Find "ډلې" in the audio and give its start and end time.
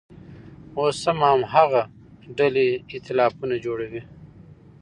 2.37-2.67